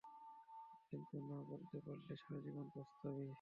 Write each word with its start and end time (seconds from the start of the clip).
কিন্তু 0.91 1.15
না 1.29 1.37
বলতে 1.49 1.77
পারলে 1.85 2.13
সারাজীবন 2.17 2.67
পস্তাবি। 2.75 3.27